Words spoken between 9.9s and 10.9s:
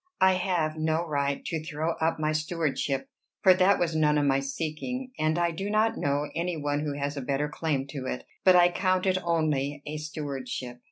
stewardship.